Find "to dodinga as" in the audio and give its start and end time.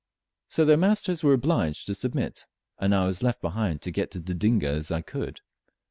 4.13-4.89